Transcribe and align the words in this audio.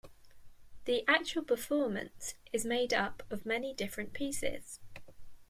The 0.85 1.03
actual 1.07 1.43
performance 1.43 2.33
is 2.51 2.65
made 2.65 2.91
up 2.91 3.21
of 3.29 3.45
many 3.45 3.71
different 3.71 4.13
pieces. 4.13 4.79